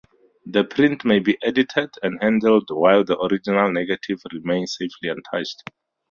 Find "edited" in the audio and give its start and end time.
1.43-1.91